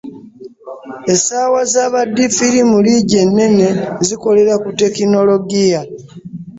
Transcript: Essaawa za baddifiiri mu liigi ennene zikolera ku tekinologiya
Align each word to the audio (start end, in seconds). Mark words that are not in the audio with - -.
Essaawa 1.13 1.61
za 1.71 1.83
baddifiiri 1.93 2.61
mu 2.71 2.77
liigi 2.85 3.15
ennene 3.23 3.67
zikolera 4.07 4.53
ku 4.63 4.69
tekinologiya 4.81 5.81